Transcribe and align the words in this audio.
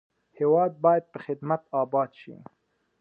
هېواد 0.39 0.71
باید 0.83 1.03
په 1.13 1.17
خدمت 1.25 1.61
اباد 1.81 2.11
شي. 2.21 2.35